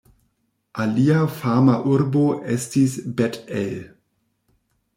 Alia 0.85 1.17
fama 1.41 1.75
urbo 1.93 2.23
estis 2.55 2.99
Bet-El. 3.21 3.79